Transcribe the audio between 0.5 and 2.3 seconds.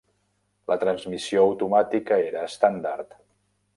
La transmissió automàtica